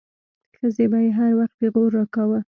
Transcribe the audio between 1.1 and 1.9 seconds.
هر وخت پيغور